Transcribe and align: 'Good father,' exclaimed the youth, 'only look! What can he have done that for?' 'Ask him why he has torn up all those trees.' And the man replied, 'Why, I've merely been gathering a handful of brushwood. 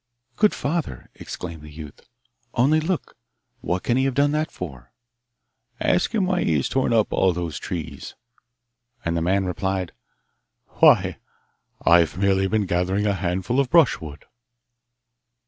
'Good 0.35 0.55
father,' 0.55 1.11
exclaimed 1.13 1.61
the 1.61 1.69
youth, 1.69 2.01
'only 2.55 2.79
look! 2.79 3.15
What 3.59 3.83
can 3.83 3.97
he 3.97 4.05
have 4.05 4.15
done 4.15 4.31
that 4.31 4.49
for?' 4.51 4.91
'Ask 5.79 6.15
him 6.15 6.25
why 6.25 6.43
he 6.43 6.55
has 6.55 6.67
torn 6.67 6.91
up 6.91 7.13
all 7.13 7.33
those 7.33 7.59
trees.' 7.59 8.15
And 9.05 9.15
the 9.15 9.21
man 9.21 9.45
replied, 9.45 9.91
'Why, 10.79 11.19
I've 11.85 12.17
merely 12.17 12.47
been 12.47 12.65
gathering 12.65 13.05
a 13.05 13.13
handful 13.13 13.59
of 13.59 13.69
brushwood. 13.69 14.25